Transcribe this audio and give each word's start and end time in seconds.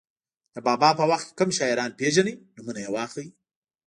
د 0.53 0.55
بابا 0.67 0.89
په 0.99 1.03
وخت 1.11 1.25
کې 1.27 1.35
کوم 1.39 1.49
شاعران 1.57 1.91
پېژنئ 1.99 2.35
نومونه 2.55 2.79
یې 2.85 2.89
واخلئ. 2.95 3.27